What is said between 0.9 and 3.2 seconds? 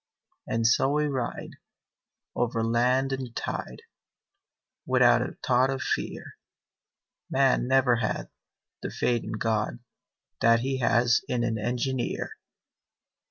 ride Over land